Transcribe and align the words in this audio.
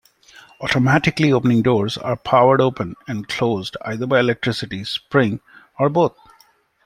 Automatically 0.61 1.31
opening 1.31 1.61
doors 1.61 1.95
are 1.95 2.15
powered 2.15 2.59
open 2.59 2.95
and 3.07 3.27
closed 3.29 3.77
either 3.85 4.07
by 4.07 4.19
electricity, 4.19 4.83
spring, 4.83 5.41
or 5.77 5.89
both. 5.91 6.17